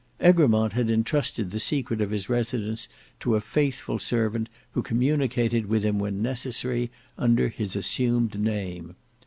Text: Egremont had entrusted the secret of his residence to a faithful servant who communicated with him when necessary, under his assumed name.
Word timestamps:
Egremont 0.19 0.73
had 0.73 0.89
entrusted 0.89 1.51
the 1.51 1.59
secret 1.59 2.01
of 2.01 2.09
his 2.09 2.27
residence 2.27 2.87
to 3.19 3.35
a 3.35 3.39
faithful 3.39 3.99
servant 3.99 4.49
who 4.71 4.81
communicated 4.81 5.67
with 5.67 5.83
him 5.83 5.99
when 5.99 6.23
necessary, 6.23 6.89
under 7.19 7.49
his 7.49 7.75
assumed 7.75 8.39
name. 8.41 8.95